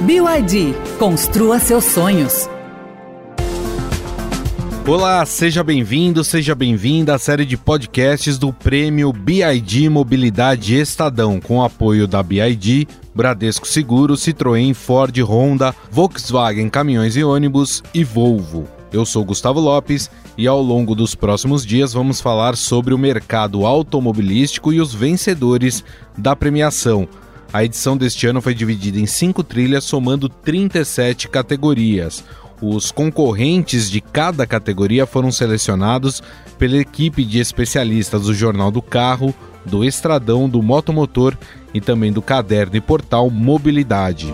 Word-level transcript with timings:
BYD, 0.00 0.72
construa 0.98 1.58
seus 1.58 1.84
sonhos. 1.84 2.48
Olá, 4.88 5.26
seja 5.26 5.62
bem-vindo, 5.62 6.24
seja 6.24 6.54
bem-vinda 6.54 7.14
à 7.14 7.18
série 7.18 7.44
de 7.44 7.54
podcasts 7.58 8.38
do 8.38 8.50
Prêmio 8.50 9.12
BID 9.12 9.90
Mobilidade 9.90 10.74
Estadão, 10.74 11.38
com 11.38 11.62
apoio 11.62 12.08
da 12.08 12.22
BID, 12.22 12.88
Bradesco 13.14 13.68
Seguro, 13.68 14.14
Citroën, 14.14 14.72
Ford, 14.72 15.14
Honda, 15.20 15.74
Volkswagen 15.90 16.70
Caminhões 16.70 17.14
e 17.14 17.22
Ônibus 17.22 17.82
e 17.92 18.02
Volvo. 18.02 18.66
Eu 18.90 19.04
sou 19.04 19.22
Gustavo 19.22 19.60
Lopes 19.60 20.10
e 20.36 20.46
ao 20.46 20.62
longo 20.62 20.94
dos 20.94 21.14
próximos 21.14 21.64
dias 21.64 21.92
vamos 21.92 22.22
falar 22.22 22.56
sobre 22.56 22.94
o 22.94 22.98
mercado 22.98 23.66
automobilístico 23.66 24.72
e 24.72 24.80
os 24.80 24.94
vencedores 24.94 25.84
da 26.16 26.34
premiação. 26.34 27.06
A 27.52 27.64
edição 27.64 27.96
deste 27.96 28.28
ano 28.28 28.40
foi 28.40 28.54
dividida 28.54 28.98
em 28.98 29.06
cinco 29.06 29.42
trilhas, 29.42 29.82
somando 29.82 30.28
37 30.28 31.28
categorias. 31.28 32.24
Os 32.62 32.92
concorrentes 32.92 33.90
de 33.90 34.00
cada 34.00 34.46
categoria 34.46 35.04
foram 35.04 35.32
selecionados 35.32 36.22
pela 36.58 36.76
equipe 36.76 37.24
de 37.24 37.40
especialistas 37.40 38.22
do 38.22 38.34
Jornal 38.34 38.70
do 38.70 38.80
Carro, 38.80 39.34
do 39.64 39.84
Estradão, 39.84 40.48
do 40.48 40.62
Motomotor 40.62 41.36
e 41.74 41.80
também 41.80 42.12
do 42.12 42.22
caderno 42.22 42.76
e 42.76 42.80
portal 42.80 43.28
Mobilidade. 43.30 44.32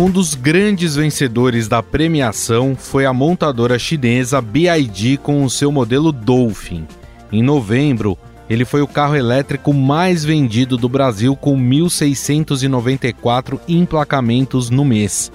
Um 0.00 0.10
dos 0.10 0.34
grandes 0.34 0.96
vencedores 0.96 1.68
da 1.68 1.82
premiação 1.82 2.76
foi 2.76 3.06
a 3.06 3.12
montadora 3.12 3.78
chinesa 3.78 4.40
BYD 4.40 5.18
com 5.18 5.44
o 5.44 5.50
seu 5.50 5.70
modelo 5.70 6.12
Dolphin. 6.12 6.86
Em 7.30 7.42
novembro, 7.42 8.18
ele 8.48 8.64
foi 8.64 8.80
o 8.80 8.86
carro 8.86 9.16
elétrico 9.16 9.74
mais 9.74 10.24
vendido 10.24 10.76
do 10.76 10.88
Brasil 10.88 11.34
com 11.36 11.58
1.694 11.58 13.60
emplacamentos 13.68 14.70
no 14.70 14.84
mês. 14.84 15.32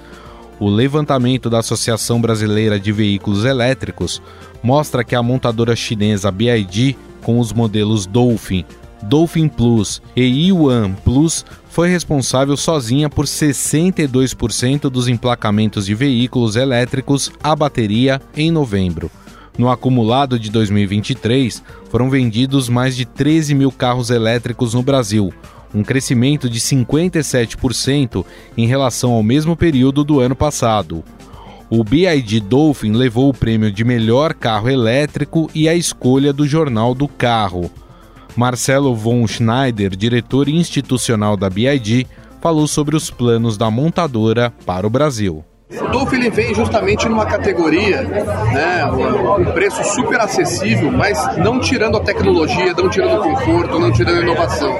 O 0.58 0.68
levantamento 0.68 1.50
da 1.50 1.58
Associação 1.58 2.20
Brasileira 2.20 2.78
de 2.78 2.92
Veículos 2.92 3.44
Elétricos 3.44 4.22
mostra 4.62 5.02
que 5.02 5.14
a 5.14 5.22
montadora 5.22 5.74
chinesa 5.74 6.30
BYD, 6.30 6.96
com 7.22 7.38
os 7.38 7.52
modelos 7.52 8.06
Dolphin, 8.06 8.64
Dolphin 9.02 9.48
Plus 9.48 10.00
e 10.14 10.22
Yuan 10.22 10.92
Plus 11.04 11.44
foi 11.68 11.88
responsável 11.88 12.56
sozinha 12.56 13.10
por 13.10 13.24
62% 13.24 14.88
dos 14.88 15.08
emplacamentos 15.08 15.86
de 15.86 15.94
veículos 15.94 16.54
elétricos 16.54 17.32
a 17.42 17.56
bateria 17.56 18.20
em 18.36 18.50
novembro. 18.50 19.10
No 19.56 19.70
acumulado 19.70 20.38
de 20.38 20.50
2023, 20.50 21.62
foram 21.90 22.08
vendidos 22.08 22.68
mais 22.68 22.96
de 22.96 23.04
13 23.04 23.54
mil 23.54 23.70
carros 23.70 24.10
elétricos 24.10 24.74
no 24.74 24.82
Brasil, 24.82 25.32
um 25.74 25.82
crescimento 25.82 26.48
de 26.48 26.58
57% 26.58 28.24
em 28.56 28.66
relação 28.66 29.12
ao 29.12 29.22
mesmo 29.22 29.56
período 29.56 30.04
do 30.04 30.20
ano 30.20 30.34
passado. 30.34 31.04
O 31.68 31.82
BID 31.82 32.40
Dolphin 32.40 32.92
levou 32.92 33.30
o 33.30 33.34
prêmio 33.34 33.72
de 33.72 33.84
melhor 33.84 34.34
carro 34.34 34.68
elétrico 34.68 35.50
e 35.54 35.68
a 35.68 35.74
escolha 35.74 36.32
do 36.32 36.46
Jornal 36.46 36.94
do 36.94 37.08
Carro. 37.08 37.70
Marcelo 38.36 38.94
von 38.94 39.26
Schneider, 39.26 39.96
diretor 39.96 40.48
institucional 40.48 41.36
da 41.36 41.48
BID, 41.48 42.06
falou 42.40 42.66
sobre 42.66 42.96
os 42.96 43.10
planos 43.10 43.56
da 43.56 43.70
montadora 43.70 44.52
para 44.66 44.86
o 44.86 44.90
Brasil. 44.90 45.44
O 45.80 45.88
Dolphin 45.88 46.16
ele 46.16 46.30
vem 46.30 46.54
justamente 46.54 47.08
numa 47.08 47.24
categoria, 47.24 48.02
né, 48.02 48.84
um 49.38 49.44
preço 49.52 49.82
super 49.84 50.20
acessível, 50.20 50.90
mas 50.90 51.36
não 51.38 51.58
tirando 51.58 51.96
a 51.96 52.00
tecnologia, 52.00 52.74
não 52.76 52.90
tirando 52.90 53.20
o 53.20 53.22
conforto, 53.22 53.78
não 53.78 53.90
tirando 53.90 54.18
a 54.18 54.20
inovação, 54.20 54.72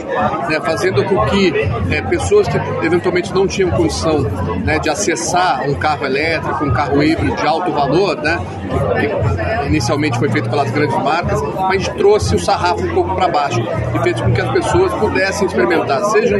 né, 0.48 0.60
fazendo 0.62 1.02
com 1.04 1.24
que 1.26 1.52
é, 1.90 2.02
pessoas 2.02 2.46
que 2.46 2.58
eventualmente 2.84 3.32
não 3.32 3.46
tinham 3.46 3.70
condição 3.70 4.20
né, 4.64 4.78
de 4.78 4.90
acessar 4.90 5.62
um 5.66 5.74
carro 5.74 6.04
elétrico, 6.04 6.64
um 6.64 6.72
carro 6.72 7.02
híbrido 7.02 7.36
de 7.36 7.46
alto 7.46 7.72
valor, 7.72 8.16
né, 8.16 8.38
que 9.00 9.66
inicialmente 9.68 10.18
foi 10.18 10.28
feito 10.28 10.50
pelas 10.50 10.70
grandes 10.70 10.96
marcas, 10.98 11.40
mas 11.58 11.88
trouxe 11.88 12.34
o 12.34 12.38
sarrafo 12.38 12.84
um 12.84 12.94
pouco 12.94 13.14
para 13.14 13.28
baixo 13.28 13.60
e 13.94 13.98
fez 14.02 14.20
com 14.20 14.30
que 14.32 14.40
as 14.40 14.50
pessoas 14.52 14.92
pudessem 14.94 15.46
experimentar, 15.46 16.04
seja 16.06 16.36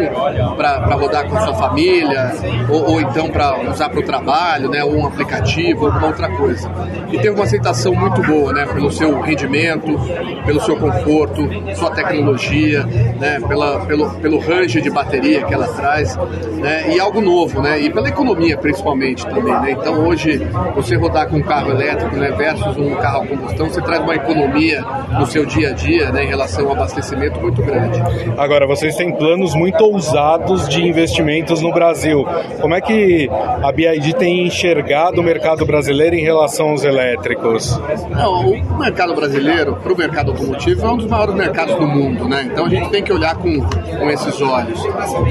para 0.57 0.95
rodar 0.95 1.27
com 1.27 1.41
sua 1.41 1.55
família 1.55 2.33
ou, 2.69 2.93
ou 2.93 3.01
então 3.01 3.31
para 3.31 3.71
usar 3.71 3.89
para 3.89 4.01
o 4.01 4.03
trabalho 4.03 4.42
trabalho, 4.43 4.69
né, 4.69 4.85
ou 4.85 4.97
um 4.97 5.07
aplicativo, 5.07 5.83
ou 5.83 5.87
alguma 5.87 6.09
outra 6.09 6.29
coisa. 6.29 6.71
E 7.11 7.17
teve 7.17 7.31
uma 7.31 7.45
aceitação 7.45 7.95
muito 7.95 8.21
boa, 8.23 8.53
né, 8.53 8.67
pelo 8.67 8.91
seu 8.91 9.21
rendimento, 9.21 9.99
pelo 10.45 10.61
seu 10.61 10.77
conforto, 10.77 11.49
sua 11.77 11.91
tecnologia, 11.91 12.85
né, 13.21 13.41
pela, 13.47 13.81
pelo, 13.87 14.11
pelo 14.15 14.39
range 14.39 14.81
de 14.81 14.91
bateria 14.91 15.45
que 15.45 15.55
ela 15.55 15.69
traz, 15.69 16.17
né, 16.17 16.93
e 16.95 17.01
algo 17.01 17.21
novo, 17.21 17.63
né, 17.63 17.81
e 17.81 17.91
pela 17.91 18.09
economia 18.09 18.57
principalmente 18.59 19.25
também, 19.27 19.55
né. 19.61 19.73
Então 19.73 20.07
hoje 20.07 20.41
você 20.75 20.97
rodar 20.97 21.29
com 21.29 21.37
um 21.37 21.43
carro 21.43 21.71
elétrico, 21.71 22.17
né, 22.17 22.31
versus 22.33 22.77
um 22.77 22.95
carro 22.97 23.23
a 23.23 23.27
combustão, 23.27 23.69
você 23.69 23.81
traz 23.81 24.01
uma 24.01 24.15
economia 24.15 24.85
no 25.19 25.27
seu 25.27 25.47
dia 25.47 25.71
a 25.71 25.73
dia, 25.73 26.11
né, 26.11 26.25
em 26.25 26.29
relação 26.29 26.67
ao 26.67 26.73
abastecimento 26.73 27.41
muito 27.41 27.63
grande. 27.63 28.03
Agora 28.37 28.67
vocês 28.67 28.97
têm 28.97 29.15
planos 29.15 29.55
muito 29.55 29.83
ousados 29.85 30.69
de 30.69 30.83
investimentos 30.83 31.61
no 31.61 31.73
Brasil. 31.73 32.27
Como 32.61 32.75
é 32.75 32.81
que 32.81 33.29
a 33.63 33.71
BID 33.71 34.15
tem 34.15 34.32
tem 34.33 34.47
enxergado 34.47 35.21
o 35.21 35.25
mercado 35.25 35.67
brasileiro 35.67 36.17
em 36.17 36.23
relação 36.23 36.71
aos 36.71 36.85
elétricos? 36.85 37.79
Não, 38.11 38.51
o 38.51 38.79
mercado 38.79 39.15
brasileiro, 39.15 39.77
para 39.77 39.93
o 39.93 39.97
mercado 39.97 40.31
automotivo, 40.31 40.87
é 40.87 40.91
um 40.91 40.97
dos 40.97 41.07
maiores 41.07 41.35
mercados 41.35 41.75
do 41.75 41.87
mundo, 41.87 42.27
né? 42.27 42.49
Então 42.51 42.65
a 42.65 42.69
gente 42.69 42.89
tem 42.89 43.03
que 43.03 43.13
olhar 43.13 43.37
com, 43.37 43.61
com 43.61 44.11
esses 44.11 44.41
olhos. 44.41 44.83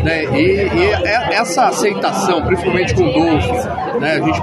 Né? 0.04 0.26
E, 0.26 0.68
e 0.68 0.94
é, 1.04 1.34
essa 1.34 1.66
aceitação, 1.66 2.44
principalmente 2.46 2.94
com 2.94 3.04
o 3.04 3.12
Dolphin, 3.12 4.00
né? 4.00 4.14
a 4.14 4.22
gente 4.22 4.42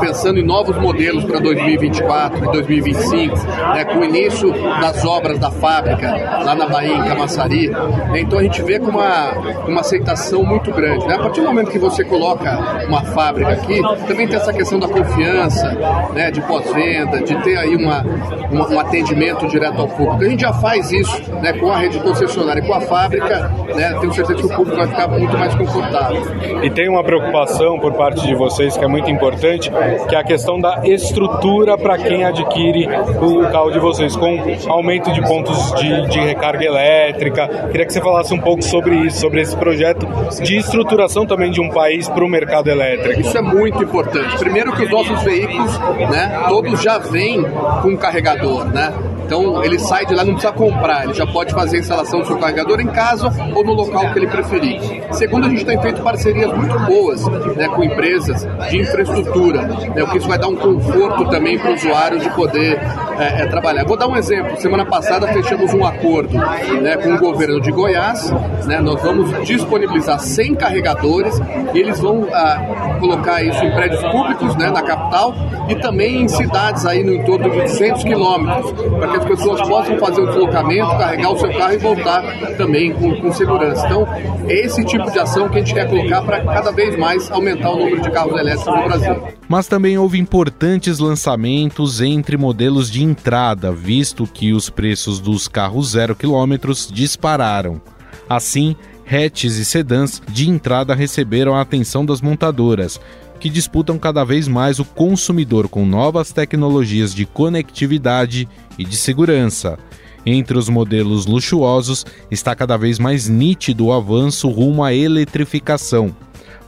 pensando 0.00 0.38
em 0.38 0.44
novos 0.44 0.76
modelos 0.76 1.24
para 1.24 1.38
2024 1.38 2.44
e 2.44 2.52
2025, 2.52 3.36
né? 3.74 3.84
com 3.84 3.98
o 4.00 4.04
início 4.04 4.52
das 4.80 5.04
obras 5.04 5.38
da 5.38 5.50
fábrica 5.50 6.10
lá 6.44 6.54
na 6.54 6.66
Bahia, 6.66 6.96
em 6.96 7.04
Camaçari, 7.04 7.68
né? 7.68 8.20
então 8.20 8.38
a 8.38 8.42
gente 8.42 8.60
vê 8.62 8.80
com 8.80 8.90
uma, 8.90 9.32
uma 9.68 9.80
aceitação 9.80 10.42
muito 10.44 10.72
grande. 10.72 11.06
Né? 11.06 11.14
A 11.14 11.18
partir 11.18 11.40
do 11.40 11.46
momento 11.46 11.70
que 11.70 11.78
você 11.78 12.02
coloca 12.02 12.84
uma 12.88 13.02
fábrica 13.02 13.52
aqui, 13.52 13.83
também 14.06 14.26
tem 14.26 14.36
essa 14.36 14.52
questão 14.52 14.78
da 14.78 14.88
confiança, 14.88 15.70
né, 16.12 16.30
de 16.30 16.40
pós-venda, 16.42 17.20
de 17.22 17.34
ter 17.42 17.56
aí 17.56 17.76
uma, 17.76 18.02
uma, 18.50 18.68
um 18.68 18.80
atendimento 18.80 19.46
direto 19.46 19.80
ao 19.80 19.88
público. 19.88 20.24
A 20.24 20.28
gente 20.28 20.40
já 20.40 20.52
faz 20.52 20.90
isso 20.90 21.32
né, 21.42 21.52
com 21.52 21.70
a 21.70 21.78
rede 21.78 21.98
concessionária 22.00 22.60
e 22.60 22.66
com 22.66 22.74
a 22.74 22.80
fábrica, 22.80 23.50
né, 23.74 23.96
tenho 24.00 24.12
certeza 24.12 24.34
que 24.38 24.46
o 24.46 24.48
público 24.48 24.76
vai 24.76 24.88
ficar 24.88 25.08
muito 25.08 25.36
mais 25.36 25.54
confortável. 25.54 26.22
E 26.62 26.70
tem 26.70 26.88
uma 26.88 27.04
preocupação 27.04 27.78
por 27.78 27.92
parte 27.94 28.26
de 28.26 28.34
vocês 28.34 28.76
que 28.76 28.84
é 28.84 28.88
muito 28.88 29.10
importante, 29.10 29.70
que 30.08 30.14
é 30.14 30.18
a 30.18 30.24
questão 30.24 30.60
da 30.60 30.82
estrutura 30.84 31.76
para 31.76 31.98
quem 31.98 32.24
adquire 32.24 32.86
o 33.20 33.42
carro 33.50 33.70
de 33.70 33.78
vocês, 33.78 34.16
com 34.16 34.38
aumento 34.68 35.12
de 35.12 35.20
pontos 35.22 35.72
de, 35.74 36.08
de 36.08 36.20
recarga 36.20 36.64
elétrica. 36.64 37.48
Queria 37.70 37.86
que 37.86 37.92
você 37.92 38.00
falasse 38.00 38.32
um 38.32 38.40
pouco 38.40 38.62
sobre 38.62 38.94
isso, 38.96 39.20
sobre 39.20 39.40
esse 39.40 39.56
projeto 39.56 40.06
de 40.42 40.56
estruturação 40.56 41.26
também 41.26 41.50
de 41.50 41.60
um 41.60 41.68
país 41.68 42.08
para 42.08 42.24
o 42.24 42.28
mercado 42.28 42.68
elétrico. 42.68 43.20
Isso 43.20 43.36
é 43.36 43.42
muito 43.42 43.63
muito 43.64 43.82
importante. 43.82 44.36
Primeiro 44.38 44.72
que 44.76 44.84
os 44.84 44.90
nossos 44.90 45.22
veículos, 45.22 45.78
né, 46.10 46.44
todos 46.48 46.82
já 46.82 46.98
vêm 46.98 47.42
com 47.80 47.96
carregador, 47.96 48.66
né? 48.66 48.92
Então 49.24 49.64
ele 49.64 49.78
sai 49.78 50.04
de 50.06 50.14
lá, 50.14 50.24
não 50.24 50.34
precisa 50.34 50.52
comprar, 50.52 51.04
ele 51.04 51.14
já 51.14 51.26
pode 51.26 51.52
fazer 51.52 51.78
a 51.78 51.80
instalação 51.80 52.20
do 52.20 52.26
seu 52.26 52.36
carregador 52.36 52.80
em 52.80 52.86
casa 52.86 53.30
ou 53.54 53.64
no 53.64 53.72
local 53.72 54.12
que 54.12 54.18
ele 54.18 54.26
preferir. 54.26 54.80
Segundo, 55.12 55.46
a 55.46 55.48
gente 55.48 55.64
tem 55.64 55.80
feito 55.80 56.02
parcerias 56.02 56.52
muito 56.52 56.78
boas 56.80 57.26
né, 57.56 57.68
com 57.68 57.82
empresas 57.82 58.46
de 58.70 58.80
infraestrutura, 58.80 59.62
né, 59.62 60.02
o 60.02 60.08
que 60.08 60.18
isso 60.18 60.28
vai 60.28 60.38
dar 60.38 60.48
um 60.48 60.56
conforto 60.56 61.28
também 61.30 61.58
para 61.58 61.70
o 61.70 61.74
usuário 61.74 62.18
de 62.18 62.30
poder 62.30 62.80
é, 63.18 63.42
é, 63.42 63.46
trabalhar. 63.46 63.84
Vou 63.84 63.96
dar 63.96 64.06
um 64.06 64.16
exemplo. 64.16 64.60
Semana 64.60 64.84
passada 64.84 65.26
fechamos 65.28 65.72
um 65.72 65.84
acordo 65.84 66.36
né, 66.36 66.96
com 66.96 67.14
o 67.14 67.18
governo 67.18 67.60
de 67.60 67.70
Goiás. 67.70 68.30
Né, 68.66 68.80
nós 68.80 69.02
vamos 69.02 69.46
disponibilizar 69.46 70.18
100 70.18 70.54
carregadores 70.54 71.40
e 71.72 71.78
eles 71.78 72.00
vão 72.00 72.26
ah, 72.32 72.96
colocar 73.00 73.42
isso 73.42 73.62
em 73.64 73.70
prédios 73.74 74.02
públicos 74.02 74.56
né, 74.56 74.70
na 74.70 74.82
capital 74.82 75.34
e 75.68 75.74
também 75.76 76.22
em 76.22 76.28
cidades 76.28 76.84
aí 76.86 77.02
no 77.02 77.14
entorno 77.14 77.50
de 77.50 77.60
200 77.60 78.04
quilômetros, 78.04 78.72
que 79.14 79.20
as 79.20 79.24
pessoas 79.24 79.60
possam 79.62 79.98
fazer 79.98 80.20
o 80.20 80.26
deslocamento, 80.26 80.98
carregar 80.98 81.32
o 81.32 81.38
seu 81.38 81.52
carro 81.52 81.72
e 81.72 81.78
voltar 81.78 82.22
também 82.56 82.92
com, 82.92 83.14
com 83.20 83.32
segurança. 83.32 83.86
Então, 83.86 84.06
é 84.48 84.64
esse 84.64 84.84
tipo 84.84 85.10
de 85.10 85.18
ação 85.18 85.48
que 85.48 85.58
a 85.58 85.60
gente 85.60 85.74
quer 85.74 85.88
colocar 85.88 86.22
para 86.22 86.44
cada 86.44 86.72
vez 86.72 86.98
mais 86.98 87.30
aumentar 87.30 87.70
o 87.70 87.78
número 87.78 88.00
de 88.00 88.10
carros 88.10 88.38
elétricos 88.38 88.74
no 88.74 88.84
Brasil. 88.84 89.28
Mas 89.48 89.66
também 89.68 89.96
houve 89.96 90.18
importantes 90.18 90.98
lançamentos 90.98 92.00
entre 92.00 92.36
modelos 92.36 92.90
de 92.90 93.02
entrada, 93.02 93.72
visto 93.72 94.26
que 94.26 94.52
os 94.52 94.68
preços 94.68 95.20
dos 95.20 95.46
carros 95.46 95.90
zero 95.90 96.16
quilômetros 96.16 96.88
dispararam. 96.90 97.80
Assim, 98.28 98.74
hatches 99.06 99.56
e 99.56 99.64
sedãs 99.64 100.20
de 100.28 100.48
entrada 100.48 100.94
receberam 100.94 101.54
a 101.54 101.60
atenção 101.60 102.04
das 102.04 102.20
montadoras, 102.20 103.00
que 103.38 103.50
disputam 103.50 103.98
cada 103.98 104.24
vez 104.24 104.48
mais 104.48 104.78
o 104.78 104.84
consumidor 104.84 105.68
com 105.68 105.84
novas 105.84 106.32
tecnologias 106.32 107.14
de 107.14 107.26
conectividade 107.26 108.48
e 108.78 108.84
de 108.84 108.96
segurança. 108.96 109.78
Entre 110.26 110.56
os 110.56 110.68
modelos 110.68 111.26
luxuosos 111.26 112.06
está 112.30 112.54
cada 112.54 112.76
vez 112.76 112.98
mais 112.98 113.28
nítido 113.28 113.86
o 113.86 113.92
avanço 113.92 114.48
rumo 114.48 114.82
à 114.82 114.94
eletrificação. 114.94 116.14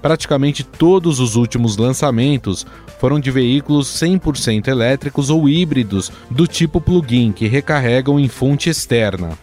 praticamente 0.03 0.63
todos 0.63 1.19
os 1.19 1.35
últimos 1.35 1.77
lançamentos 1.77 2.65
foram 3.01 3.19
de 3.19 3.31
veículos 3.31 3.89
100% 3.89 4.69
elétricos 4.69 5.31
ou 5.31 5.49
híbridos 5.49 6.12
do 6.31 6.47
tipo 6.47 6.81
plug-in 6.81 7.33
que 7.33 7.49
recarregam 7.49 8.21
em 8.21 8.29
fonte 8.29 8.71
externa. 8.71 9.37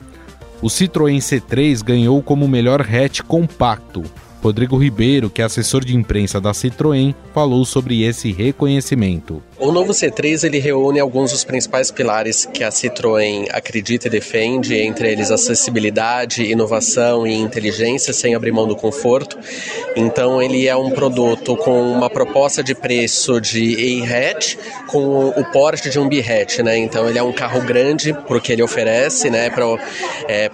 O 0.62 0.68
Citroën 0.68 1.18
C3 1.18 1.84
ganhou 1.84 2.22
como 2.24 2.48
melhor 2.48 2.82
hatch 2.82 3.22
compacto, 3.22 4.04
Rodrigo 4.44 4.76
Ribeiro, 4.76 5.30
que 5.30 5.42
é 5.42 5.46
assessor 5.46 5.86
de 5.86 5.96
imprensa 5.96 6.42
da 6.42 6.52
Citroën, 6.52 7.16
falou 7.34 7.64
sobre 7.64 8.02
esse 8.04 8.30
reconhecimento. 8.34 9.42
O 9.64 9.72
novo 9.72 9.94
C3 9.94 10.44
ele 10.44 10.60
reúne 10.60 11.00
alguns 11.00 11.32
dos 11.32 11.44
principais 11.44 11.90
pilares 11.90 12.46
que 12.46 12.64
a 12.64 12.70
Citroën 12.70 13.48
acredita 13.52 14.08
e 14.08 14.12
defende, 14.12 14.76
entre 14.76 15.10
eles 15.10 15.32
acessibilidade, 15.32 16.44
inovação 16.44 17.26
e 17.26 17.34
inteligência, 17.34 18.14
sem 18.14 18.36
abrir 18.36 18.52
mão 18.52 18.68
do 18.68 18.76
conforto. 18.76 19.40
Então 19.96 20.42
ele 20.42 20.68
é 20.68 20.76
um 20.76 20.92
produto 20.92 21.56
com 21.56 21.82
uma 21.92 22.10
proposta 22.10 22.62
de 22.62 22.76
preço 22.76 23.40
de 23.40 24.04
A-hatch 24.04 24.58
com 24.88 25.30
o 25.30 25.46
porte 25.46 25.90
de 25.90 25.98
um 25.98 26.08
B-hatch, 26.08 26.60
né? 26.60 26.78
Então 26.78 27.10
ele 27.10 27.18
é 27.18 27.24
um 27.24 27.32
carro 27.32 27.62
grande 27.62 28.14
para 28.14 28.38
o 28.38 28.42
que 28.42 28.52
ele 28.52 28.62
oferece, 28.62 29.30
né? 29.30 29.50
Para 29.50 29.66
é, 30.28 30.52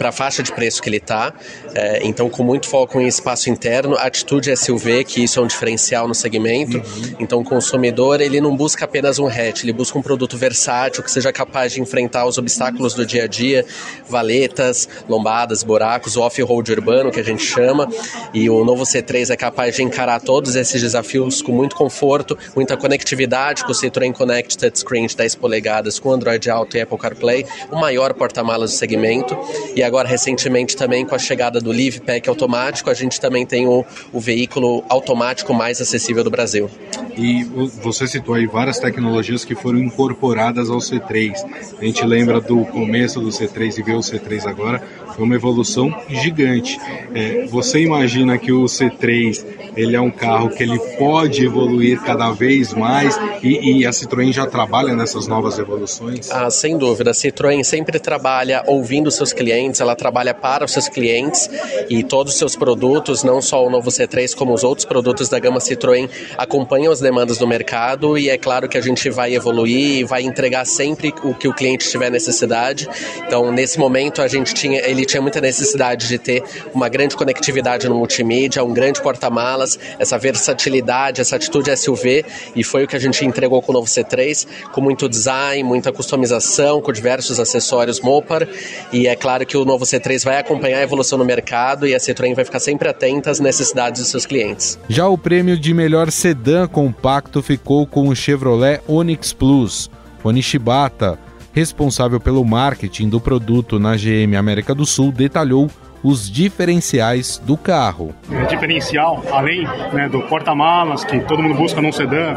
a 0.00 0.12
faixa 0.12 0.42
de 0.42 0.52
preço 0.52 0.80
que 0.80 0.88
ele 0.88 0.98
está. 0.98 1.34
É, 1.74 2.00
então 2.04 2.30
com 2.30 2.44
muito 2.44 2.68
foco 2.68 3.00
em 3.00 3.08
espaço 3.08 3.32
espaço 3.32 3.50
interno, 3.50 3.96
atitude 3.96 4.54
SUV, 4.56 5.04
que 5.04 5.24
isso 5.24 5.38
é 5.40 5.42
um 5.42 5.46
diferencial 5.46 6.06
no 6.06 6.14
segmento. 6.14 6.76
Uhum. 6.76 7.16
Então 7.18 7.40
o 7.40 7.44
consumidor 7.44 8.20
ele 8.20 8.40
não 8.40 8.51
busca 8.56 8.84
apenas 8.84 9.18
um 9.18 9.26
hatch, 9.26 9.62
ele 9.62 9.72
busca 9.72 9.98
um 9.98 10.02
produto 10.02 10.36
versátil 10.36 11.02
que 11.02 11.10
seja 11.10 11.32
capaz 11.32 11.72
de 11.72 11.80
enfrentar 11.80 12.26
os 12.26 12.38
obstáculos 12.38 12.94
do 12.94 13.04
dia 13.06 13.24
a 13.24 13.26
dia, 13.26 13.64
valetas, 14.08 14.88
lombadas, 15.08 15.62
buracos, 15.62 16.16
off-road 16.16 16.72
urbano 16.72 17.10
que 17.10 17.20
a 17.20 17.24
gente 17.24 17.42
chama. 17.42 17.88
E 18.32 18.48
o 18.48 18.64
novo 18.64 18.84
C3 18.84 19.30
é 19.30 19.36
capaz 19.36 19.76
de 19.76 19.82
encarar 19.82 20.20
todos 20.20 20.56
esses 20.56 20.80
desafios 20.80 21.42
com 21.42 21.52
muito 21.52 21.76
conforto, 21.76 22.36
muita 22.54 22.76
conectividade 22.76 23.64
com 23.64 23.72
o 23.72 23.74
Citroën 23.74 24.12
Connect 24.12 24.58
Touchscreen 24.58 25.06
de 25.06 25.16
10 25.16 25.34
polegadas 25.36 25.98
com 25.98 26.12
Android 26.12 26.50
Auto 26.50 26.76
e 26.76 26.80
Apple 26.80 26.98
CarPlay, 26.98 27.46
o 27.70 27.76
maior 27.76 28.14
porta-malas 28.14 28.72
do 28.72 28.76
segmento. 28.76 29.36
E 29.74 29.82
agora 29.82 30.08
recentemente 30.08 30.76
também 30.76 31.04
com 31.04 31.14
a 31.14 31.18
chegada 31.18 31.60
do 31.60 31.70
Live 31.70 32.00
Pack 32.00 32.28
automático, 32.28 32.90
a 32.90 32.94
gente 32.94 33.20
também 33.20 33.46
tem 33.46 33.66
o, 33.66 33.84
o 34.12 34.20
veículo 34.20 34.84
automático 34.88 35.52
mais 35.54 35.80
acessível 35.80 36.24
do 36.24 36.30
Brasil. 36.30 36.70
E 37.16 37.44
você 37.82 38.06
citou 38.06 38.31
aí 38.34 38.46
várias 38.46 38.78
tecnologias 38.78 39.44
que 39.44 39.54
foram 39.54 39.78
incorporadas 39.78 40.70
ao 40.70 40.78
C3. 40.78 41.32
A 41.78 41.84
gente 41.84 42.04
lembra 42.04 42.40
do 42.40 42.64
começo 42.66 43.20
do 43.20 43.28
C3 43.28 43.78
e 43.78 43.82
vê 43.82 43.92
o 43.92 44.00
C3 44.00 44.46
agora, 44.46 44.82
foi 45.14 45.24
uma 45.24 45.34
evolução 45.34 45.94
gigante. 46.08 46.78
É, 47.14 47.46
você 47.46 47.80
imagina 47.80 48.38
que 48.38 48.52
o 48.52 48.64
C3 48.64 49.44
ele 49.76 49.96
é 49.96 50.00
um 50.00 50.10
carro 50.10 50.50
que 50.50 50.62
ele 50.62 50.78
pode 50.98 51.44
evoluir 51.44 52.00
cada 52.02 52.30
vez 52.30 52.72
mais 52.72 53.18
e, 53.42 53.78
e, 53.78 53.86
a 53.86 53.90
Citroën 53.90 54.32
já 54.32 54.46
trabalha 54.46 54.94
nessas 54.94 55.26
novas 55.26 55.58
evoluções? 55.58 56.30
Ah, 56.30 56.50
sem 56.50 56.76
dúvida. 56.76 57.10
A 57.10 57.14
Citroën 57.14 57.62
sempre 57.64 57.98
trabalha 57.98 58.62
ouvindo 58.66 59.10
seus 59.10 59.32
clientes, 59.32 59.80
ela 59.80 59.96
trabalha 59.96 60.34
para 60.34 60.64
os 60.64 60.72
seus 60.72 60.88
clientes 60.88 61.48
e 61.88 62.02
todos 62.02 62.32
os 62.32 62.38
seus 62.38 62.54
produtos, 62.54 63.24
não 63.24 63.40
só 63.40 63.66
o 63.66 63.70
novo 63.70 63.90
C3 63.90 64.34
como 64.34 64.52
os 64.52 64.62
outros 64.62 64.84
produtos 64.84 65.28
da 65.28 65.38
gama 65.38 65.58
Citroën, 65.58 66.08
acompanham 66.36 66.92
as 66.92 67.00
demandas 67.00 67.38
do 67.38 67.46
mercado 67.46 68.18
e 68.22 68.30
é 68.30 68.38
claro 68.38 68.68
que 68.68 68.78
a 68.78 68.80
gente 68.80 69.10
vai 69.10 69.34
evoluir 69.34 69.98
e 69.98 70.04
vai 70.04 70.22
entregar 70.22 70.64
sempre 70.64 71.12
o 71.24 71.34
que 71.34 71.48
o 71.48 71.52
cliente 71.52 71.88
tiver 71.88 72.10
necessidade. 72.10 72.88
Então, 73.26 73.50
nesse 73.50 73.78
momento 73.78 74.22
a 74.22 74.28
gente 74.28 74.54
tinha, 74.54 74.80
ele 74.80 75.04
tinha 75.04 75.20
muita 75.20 75.40
necessidade 75.40 76.06
de 76.06 76.18
ter 76.18 76.42
uma 76.72 76.88
grande 76.88 77.16
conectividade 77.16 77.88
no 77.88 77.96
multimídia, 77.96 78.62
um 78.62 78.72
grande 78.72 79.02
porta-malas, 79.02 79.78
essa 79.98 80.16
versatilidade, 80.18 81.20
essa 81.20 81.34
atitude 81.34 81.76
SUV, 81.76 82.24
e 82.54 82.62
foi 82.62 82.84
o 82.84 82.86
que 82.86 82.94
a 82.94 82.98
gente 82.98 83.24
entregou 83.24 83.60
com 83.60 83.72
o 83.72 83.74
novo 83.74 83.88
C3, 83.88 84.46
com 84.72 84.80
muito 84.80 85.08
design, 85.08 85.62
muita 85.64 85.92
customização, 85.92 86.80
com 86.80 86.92
diversos 86.92 87.40
acessórios 87.40 88.00
Mopar, 88.00 88.46
e 88.92 89.08
é 89.08 89.16
claro 89.16 89.44
que 89.44 89.56
o 89.56 89.64
novo 89.64 89.84
C3 89.84 90.24
vai 90.24 90.38
acompanhar 90.38 90.78
a 90.78 90.82
evolução 90.82 91.18
no 91.18 91.24
mercado 91.24 91.86
e 91.86 91.94
a 91.94 91.98
Citroën 91.98 92.34
vai 92.34 92.44
ficar 92.44 92.60
sempre 92.60 92.88
atenta 92.88 93.30
às 93.30 93.40
necessidades 93.40 94.00
dos 94.00 94.10
seus 94.10 94.26
clientes. 94.26 94.78
Já 94.88 95.08
o 95.08 95.18
prêmio 95.18 95.58
de 95.58 95.74
melhor 95.74 96.10
sedã 96.10 96.68
compacto 96.68 97.42
ficou 97.42 97.86
com 97.86 98.08
o 98.08 98.11
Chevrolet 98.14 98.80
Onix 98.86 99.32
Plus. 99.32 99.90
Onishibata 100.24 101.18
responsável 101.52 102.18
pelo 102.18 102.44
marketing 102.44 103.08
do 103.08 103.20
produto 103.20 103.78
na 103.78 103.94
GM 103.94 104.36
América 104.36 104.74
do 104.74 104.86
Sul, 104.86 105.12
detalhou 105.12 105.70
os 106.02 106.28
diferenciais 106.28 107.38
do 107.38 107.56
carro. 107.56 108.12
É 108.30 108.44
diferencial, 108.46 109.22
além 109.30 109.64
né, 109.92 110.08
do 110.08 110.22
porta-malas 110.22 111.04
que 111.04 111.20
todo 111.20 111.42
mundo 111.42 111.54
busca 111.54 111.80
num 111.80 111.92
sedã, 111.92 112.34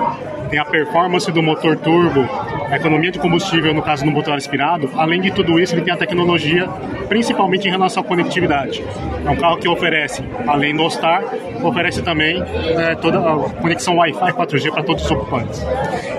tem 0.50 0.60
a 0.60 0.66
performance 0.66 1.32
do 1.32 1.42
motor 1.42 1.76
turbo, 1.78 2.30
a 2.70 2.76
economia 2.76 3.12
de 3.12 3.20
combustível, 3.20 3.74
no 3.74 3.82
caso 3.82 4.04
do 4.04 4.12
motor 4.12 4.34
aspirado. 4.34 4.90
Além 4.96 5.22
de 5.22 5.32
tudo 5.32 5.60
isso, 5.60 5.76
ele 5.76 5.82
tem 5.82 5.94
a 5.94 5.98
tecnologia, 5.98 6.68
principalmente 7.08 7.68
em 7.68 7.72
relação 7.72 8.02
à 8.04 8.06
conectividade. 8.06 8.84
É 9.26 9.30
um 9.30 9.36
carro 9.36 9.58
que 9.58 9.68
oferece, 9.68 10.24
além 10.48 10.76
do 10.76 10.84
All-Star, 10.84 11.24
oferece 11.64 12.02
também 12.02 12.44
é, 12.78 12.96
toda 12.96 13.20
a 13.20 13.50
conexão 13.62 13.98
Wi-Fi 13.98 14.34
4G 14.34 14.72
para 14.72 14.84
todos 14.84 15.06
os 15.06 15.12
ocupantes. 15.12 15.66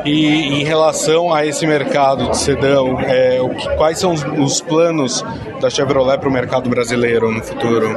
E 0.05 0.61
em 0.61 0.65
relação 0.65 1.33
a 1.33 1.45
esse 1.45 1.67
mercado 1.67 2.31
de 2.31 2.39
sedã, 2.39 2.85
é, 3.07 3.39
quais 3.77 3.99
são 3.99 4.13
os 4.13 4.61
planos 4.61 5.25
da 5.61 5.71
Chevrolet 5.71 6.19
para 6.19 6.29
o 6.29 6.33
mercado 6.33 6.69
brasileiro 6.69 7.31
no 7.31 7.43
futuro? 7.43 7.97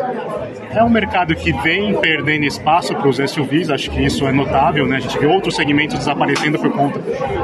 É 0.72 0.84
um 0.84 0.90
mercado 0.90 1.36
que 1.36 1.52
vem 1.52 2.00
perdendo 2.00 2.46
espaço 2.46 2.94
para 2.96 3.08
os 3.08 3.18
SUVs, 3.18 3.70
acho 3.70 3.90
que 3.90 4.04
isso 4.04 4.28
é 4.28 4.32
notável, 4.32 4.86
né? 4.86 4.98
A 4.98 5.00
gente 5.00 5.18
vê 5.18 5.26
outros 5.26 5.56
segmentos 5.56 5.98
desaparecendo 5.98 6.60
por 6.60 6.72
conta 6.72 7.00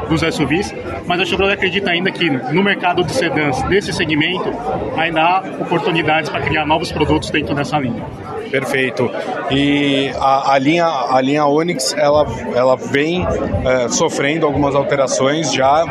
dos 0.08 0.20
SUVs, 0.20 0.72
mas 1.06 1.20
a 1.20 1.24
Chevrolet 1.24 1.54
acredita 1.54 1.90
ainda 1.90 2.10
que 2.10 2.30
no 2.30 2.62
mercado 2.62 3.02
de 3.02 3.12
sedãs 3.12 3.60
desse 3.64 3.92
segmento 3.92 4.50
ainda 4.96 5.22
há 5.22 5.40
oportunidades 5.60 6.30
para 6.30 6.40
criar 6.40 6.64
novos 6.64 6.92
produtos 6.92 7.30
dentro 7.30 7.54
dessa 7.54 7.78
linha. 7.78 8.04
Perfeito. 8.50 9.10
E 9.50 10.10
a, 10.16 10.52
a, 10.52 10.58
linha, 10.58 10.86
a 10.86 11.20
linha 11.20 11.46
Onix, 11.46 11.94
ela, 11.94 12.26
ela 12.54 12.76
vem 12.76 13.26
é, 13.64 13.88
sofrendo 13.88 14.46
algumas 14.46 14.74
alterações 14.74 15.52
já 15.52 15.84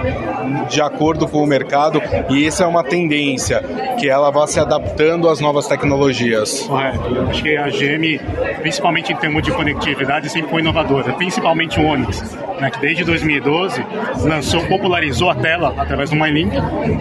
de 0.70 0.82
acordo 0.82 1.28
com 1.28 1.44
o 1.44 1.48
mercado 1.48 2.02
e 2.30 2.46
essa 2.46 2.64
é 2.64 2.68
uma 2.68 2.84
tendência, 2.84 3.64
que 4.00 4.10
ela 4.10 4.30
vai 4.32 4.48
se 4.48 4.60
adaptando 4.60 5.30
às 5.30 5.40
novas 5.40 5.68
tecnologias. 5.68 6.62
Correto. 6.62 7.30
Acho 7.30 7.44
que 7.44 7.58
a 7.58 7.68
GM, 7.68 8.20
principalmente 8.62 9.14
em 9.14 9.16
termos 9.16 9.44
de 9.44 9.52
conectividade, 9.52 10.30
sempre 10.30 10.50
foi 10.50 10.62
inovadora, 10.62 11.14
principalmente 11.14 11.80
o 11.80 11.86
Onix, 11.86 12.38
né, 12.60 12.72
que 12.72 12.80
desde 12.80 13.04
2012 13.04 13.86
lançou, 14.24 14.66
popularizou 14.66 15.30
a 15.30 15.36
tela 15.36 15.74
através 15.78 16.10
do 16.10 16.16
MyLink 16.16 16.56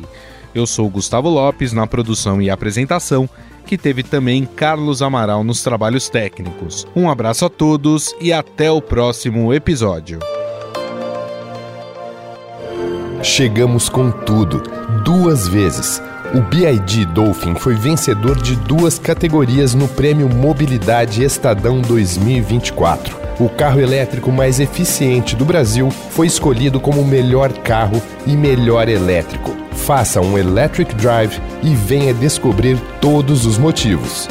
Eu 0.55 0.67
sou 0.67 0.89
Gustavo 0.89 1.29
Lopes 1.29 1.75
na 1.75 1.87
produção 1.87 2.41
e 2.41 2.49
apresentação, 2.49 3.29
que 3.67 3.77
teve 3.77 4.03
também 4.03 4.47
Carlos 4.47 5.03
Amaral 5.03 5.45
nos 5.45 5.63
trabalhos 5.63 6.09
técnicos. 6.09 6.87
Um 6.97 7.11
abraço 7.11 7.45
a 7.45 7.51
todos 7.51 8.15
e 8.21 8.33
até 8.33 8.71
o 8.71 8.81
próximo 8.81 9.53
episódio. 9.53 10.21
Chegamos 13.23 13.89
com 13.89 14.11
tudo, 14.11 14.63
duas 15.05 15.49
vezes 15.49 16.01
o 16.35 16.41
BID 16.41 17.07
Dolphin 17.07 17.55
foi 17.55 17.75
vencedor 17.75 18.37
de 18.37 18.57
duas 18.57 18.99
categorias 18.99 19.75
no 19.75 19.87
Prêmio 19.87 20.29
Mobilidade 20.29 21.23
Estadão 21.23 21.81
2024. 21.81 23.17
O 23.39 23.49
carro 23.49 23.81
elétrico 23.81 24.33
mais 24.33 24.59
eficiente 24.59 25.37
do 25.37 25.45
Brasil 25.45 25.91
foi 25.91 26.27
escolhido 26.27 26.81
como 26.81 27.05
melhor 27.05 27.53
carro 27.53 28.03
e 28.27 28.37
melhor 28.37 28.89
elétrico. 28.89 29.66
Faça 29.87 30.21
um 30.21 30.37
Electric 30.37 30.93
Drive 30.97 31.41
e 31.63 31.73
venha 31.73 32.13
descobrir 32.13 32.77
todos 33.01 33.47
os 33.47 33.57
motivos. 33.57 34.29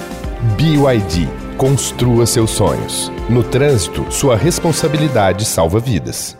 BYD 0.57 1.29
Construa 1.57 2.25
seus 2.25 2.51
sonhos. 2.51 3.09
No 3.29 3.41
trânsito, 3.41 4.05
sua 4.11 4.35
responsabilidade 4.35 5.45
salva 5.45 5.79
vidas. 5.79 6.37